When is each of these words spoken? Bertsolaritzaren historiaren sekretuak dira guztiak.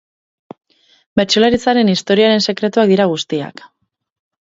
Bertsolaritzaren 1.21 1.93
historiaren 1.95 2.45
sekretuak 2.49 2.93
dira 2.97 3.11
guztiak. 3.17 3.67